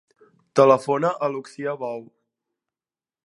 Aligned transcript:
Telefona 0.59 1.11
a 1.27 1.29
l'Uxia 1.35 1.77
Bou. 1.83 2.03